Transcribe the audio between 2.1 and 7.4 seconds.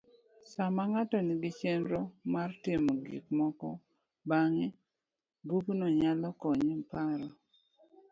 mar timo gikmoko bang`e,bugno nyalo konye paro.